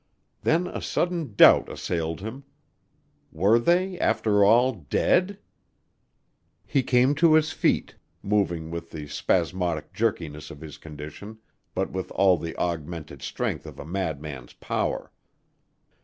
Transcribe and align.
Then 0.41 0.65
a 0.65 0.81
sudden 0.81 1.35
doubt 1.35 1.69
assailed 1.69 2.21
him. 2.21 2.43
Were 3.31 3.59
they, 3.59 3.99
after 3.99 4.43
all, 4.43 4.73
dead? 4.73 5.37
He 6.65 6.81
came 6.81 7.13
to 7.13 7.35
his 7.35 7.51
foot, 7.51 7.93
moving 8.23 8.71
with 8.71 8.89
the 8.89 9.05
spasmodic 9.05 9.93
jerkiness 9.93 10.49
of 10.49 10.59
his 10.61 10.79
condition, 10.79 11.37
but 11.75 11.91
with 11.91 12.09
all 12.13 12.39
the 12.39 12.57
augmented 12.57 13.21
strength 13.21 13.67
of 13.67 13.77
a 13.77 13.85
madman's 13.85 14.53
power. 14.53 15.11